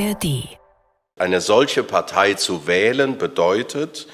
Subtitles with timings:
[0.00, 0.48] ARD.
[1.16, 4.06] Eine solche Partei zu wählen bedeutet,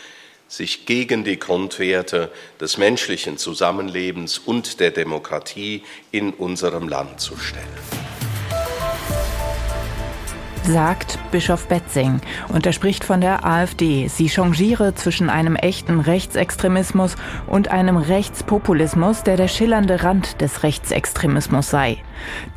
[0.48, 2.30] sich gegen die Grundwerte
[2.60, 8.05] des menschlichen Zusammenlebens und der Demokratie in unserem Land zu stellen
[10.66, 14.08] sagt Bischof Betzing und er spricht von der AfD.
[14.08, 17.16] Sie changiere zwischen einem echten Rechtsextremismus
[17.46, 21.98] und einem Rechtspopulismus, der der schillernde Rand des Rechtsextremismus sei.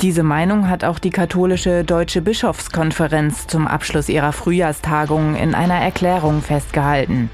[0.02, 6.42] Diese Meinung hat auch die katholische Deutsche Bischofskonferenz zum Abschluss ihrer Frühjahrstagung in einer Erklärung
[6.42, 7.30] festgehalten.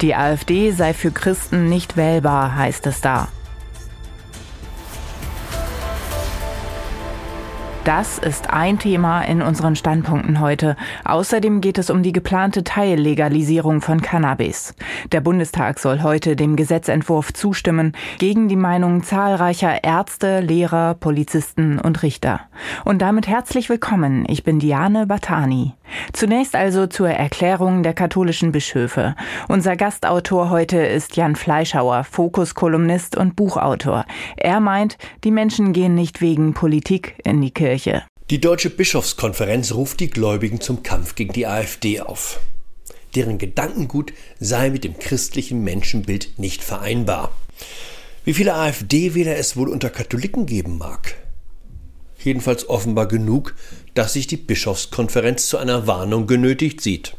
[0.00, 3.28] Die AfD sei für Christen nicht wählbar, heißt es da.
[7.84, 10.76] Das ist ein Thema in unseren Standpunkten heute.
[11.06, 14.74] Außerdem geht es um die geplante Teillegalisierung von Cannabis.
[15.12, 22.02] Der Bundestag soll heute dem Gesetzentwurf zustimmen, gegen die Meinung zahlreicher Ärzte, Lehrer, Polizisten und
[22.02, 22.40] Richter.
[22.84, 24.26] Und damit herzlich willkommen.
[24.28, 25.72] Ich bin Diane Batani.
[26.12, 29.16] Zunächst also zur Erklärung der katholischen Bischöfe.
[29.48, 34.04] Unser Gastautor heute ist Jan Fleischhauer, Fokus-Kolumnist und Buchautor.
[34.36, 37.69] Er meint, die Menschen gehen nicht wegen Politik in die Kirche.
[37.70, 38.02] Kirche.
[38.30, 42.40] Die Deutsche Bischofskonferenz ruft die Gläubigen zum Kampf gegen die AfD auf.
[43.14, 47.32] Deren Gedankengut sei mit dem christlichen Menschenbild nicht vereinbar.
[48.24, 51.14] Wie viele AfD-Wähler es wohl unter Katholiken geben mag?
[52.22, 53.54] Jedenfalls offenbar genug,
[53.94, 57.16] dass sich die Bischofskonferenz zu einer Warnung genötigt sieht.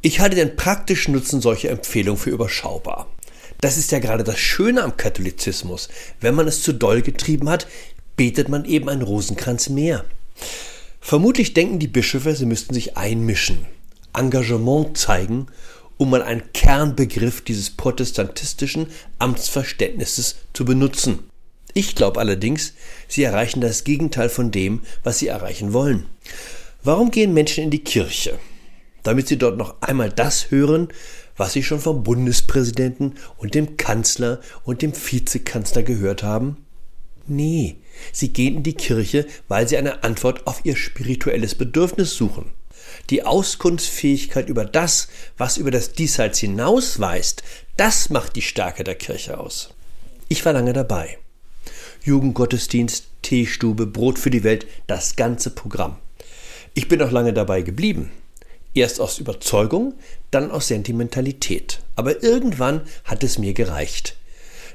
[0.00, 3.08] Ich halte den praktischen Nutzen solcher Empfehlungen für überschaubar.
[3.60, 5.90] Das ist ja gerade das Schöne am Katholizismus.
[6.18, 7.66] Wenn man es zu doll getrieben hat,
[8.20, 10.04] betet man eben einen Rosenkranz mehr.
[11.00, 13.64] Vermutlich denken die Bischöfe, sie müssten sich einmischen,
[14.12, 15.46] Engagement zeigen,
[15.96, 21.20] um mal einen Kernbegriff dieses protestantistischen Amtsverständnisses zu benutzen.
[21.72, 22.74] Ich glaube allerdings,
[23.08, 26.04] sie erreichen das Gegenteil von dem, was sie erreichen wollen.
[26.84, 28.38] Warum gehen Menschen in die Kirche?
[29.02, 30.88] Damit sie dort noch einmal das hören,
[31.38, 36.58] was sie schon vom Bundespräsidenten und dem Kanzler und dem Vizekanzler gehört haben?
[37.30, 37.76] Nee,
[38.12, 42.50] sie gehen in die Kirche, weil sie eine Antwort auf ihr spirituelles Bedürfnis suchen.
[43.08, 45.06] Die Auskunftsfähigkeit über das,
[45.38, 47.44] was über das Diesseits hinausweist,
[47.76, 49.72] das macht die Stärke der Kirche aus.
[50.28, 51.18] Ich war lange dabei.
[52.02, 55.98] Jugendgottesdienst, Teestube, Brot für die Welt, das ganze Programm.
[56.74, 58.10] Ich bin auch lange dabei geblieben.
[58.74, 59.94] Erst aus Überzeugung,
[60.32, 61.80] dann aus Sentimentalität.
[61.94, 64.16] Aber irgendwann hat es mir gereicht.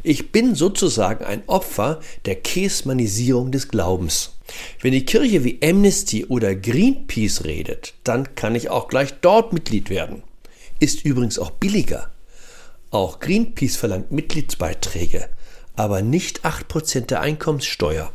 [0.07, 4.38] Ich bin sozusagen ein Opfer der Käsmanisierung des Glaubens.
[4.79, 9.89] Wenn die Kirche wie Amnesty oder Greenpeace redet, dann kann ich auch gleich dort Mitglied
[9.89, 10.21] werden.
[10.79, 12.11] Ist übrigens auch billiger.
[12.91, 15.27] Auch Greenpeace verlangt Mitgliedsbeiträge,
[15.75, 18.13] aber nicht 8% der Einkommenssteuer.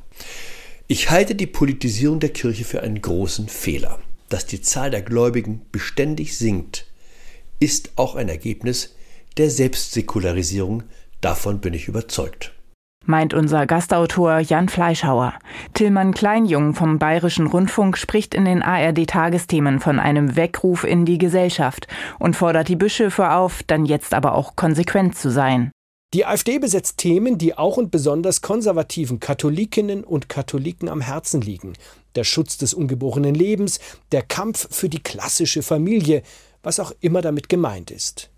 [0.87, 3.99] Ich halte die Politisierung der Kirche für einen großen Fehler.
[4.29, 6.87] Dass die Zahl der Gläubigen beständig sinkt,
[7.59, 8.95] ist auch ein Ergebnis
[9.39, 10.85] der Selbstsäkularisierung
[11.21, 12.53] Davon bin ich überzeugt.
[13.07, 15.35] Meint unser Gastautor Jan Fleischhauer.
[15.75, 21.89] Tillmann Kleinjung vom Bayerischen Rundfunk spricht in den ARD-Tagesthemen von einem Weckruf in die Gesellschaft
[22.19, 25.71] und fordert die Bischöfe auf, dann jetzt aber auch konsequent zu sein.
[26.13, 31.75] Die AfD besetzt Themen, die auch und besonders konservativen Katholikinnen und Katholiken am Herzen liegen.
[32.17, 33.79] Der Schutz des ungeborenen Lebens,
[34.11, 36.23] der Kampf für die klassische Familie,
[36.63, 38.31] was auch immer damit gemeint ist.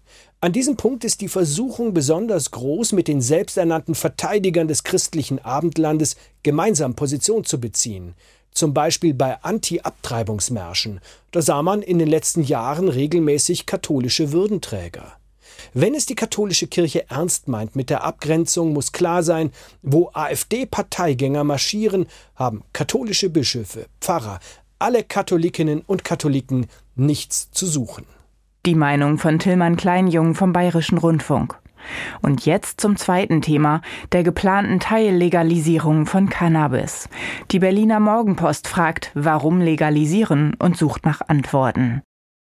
[0.44, 6.16] An diesem Punkt ist die Versuchung besonders groß, mit den selbsternannten Verteidigern des christlichen Abendlandes
[6.42, 8.14] gemeinsam Position zu beziehen.
[8.50, 11.00] Zum Beispiel bei Anti-Abtreibungsmärschen.
[11.31, 15.12] Da sah man in den letzten Jahren regelmäßig katholische Würdenträger.
[15.75, 19.52] Wenn es die katholische Kirche ernst meint mit der Abgrenzung, muss klar sein,
[19.82, 24.41] wo AfD-Parteigänger marschieren, haben katholische Bischöfe, Pfarrer,
[24.81, 26.66] alle Katholikinnen und Katholiken
[26.97, 28.06] nichts zu suchen.
[28.65, 31.59] Die Meinung von Tillmann Kleinjung vom Bayerischen Rundfunk.
[32.21, 37.09] Und jetzt zum zweiten Thema, der geplanten Teillegalisierung von Cannabis.
[37.50, 42.03] Die Berliner Morgenpost fragt, warum legalisieren und sucht nach Antworten.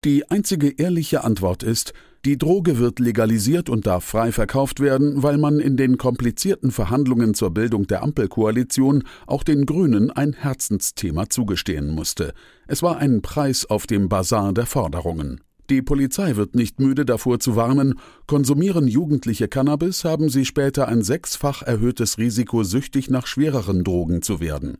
[0.06, 1.92] Die einzige ehrliche Antwort ist,
[2.24, 7.34] die Droge wird legalisiert und darf frei verkauft werden, weil man in den komplizierten Verhandlungen
[7.34, 12.32] zur Bildung der Ampelkoalition auch den Grünen ein Herzensthema zugestehen musste.
[12.66, 15.42] Es war ein Preis auf dem Bazar der Forderungen.
[15.68, 21.02] Die Polizei wird nicht müde davor zu warnen, konsumieren Jugendliche Cannabis, haben sie später ein
[21.02, 24.78] sechsfach erhöhtes Risiko, süchtig nach schwereren Drogen zu werden.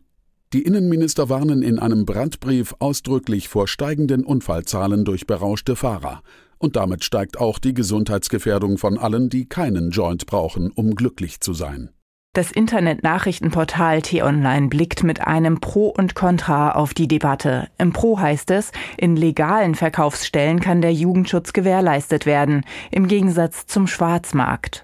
[0.53, 6.21] Die Innenminister warnen in einem Brandbrief ausdrücklich vor steigenden Unfallzahlen durch berauschte Fahrer.
[6.57, 11.53] Und damit steigt auch die Gesundheitsgefährdung von allen, die keinen Joint brauchen, um glücklich zu
[11.53, 11.89] sein.
[12.33, 17.67] Das Internet-Nachrichtenportal T-Online blickt mit einem Pro und Contra auf die Debatte.
[17.79, 23.87] Im Pro heißt es, in legalen Verkaufsstellen kann der Jugendschutz gewährleistet werden, im Gegensatz zum
[23.87, 24.83] Schwarzmarkt.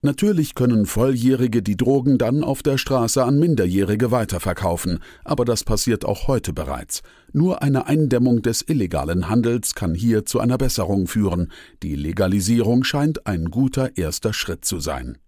[0.00, 6.04] Natürlich können Volljährige die Drogen dann auf der Straße an Minderjährige weiterverkaufen, aber das passiert
[6.04, 7.02] auch heute bereits.
[7.32, 11.52] Nur eine Eindämmung des illegalen Handels kann hier zu einer Besserung führen.
[11.82, 15.18] Die Legalisierung scheint ein guter erster Schritt zu sein.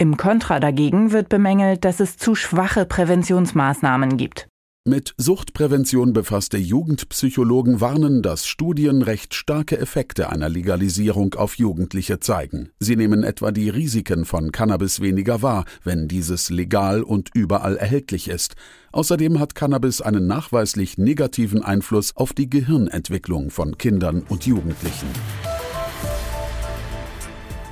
[0.00, 4.48] Im Kontra dagegen wird bemängelt, dass es zu schwache Präventionsmaßnahmen gibt.
[4.88, 12.70] Mit Suchtprävention befasste Jugendpsychologen warnen, dass Studien recht starke Effekte einer Legalisierung auf Jugendliche zeigen.
[12.78, 18.30] Sie nehmen etwa die Risiken von Cannabis weniger wahr, wenn dieses legal und überall erhältlich
[18.30, 18.54] ist.
[18.92, 25.08] Außerdem hat Cannabis einen nachweislich negativen Einfluss auf die Gehirnentwicklung von Kindern und Jugendlichen.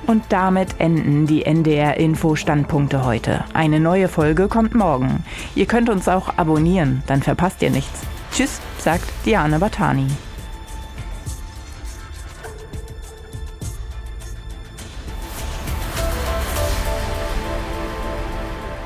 [0.09, 3.43] Und damit enden die NDR-Info-Standpunkte heute.
[3.53, 5.23] Eine neue Folge kommt morgen.
[5.53, 8.01] Ihr könnt uns auch abonnieren, dann verpasst ihr nichts.
[8.31, 10.07] Tschüss, sagt Diane Batani.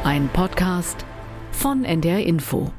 [0.03, 1.05] Ein Podcast
[1.53, 2.69] von NDR Info.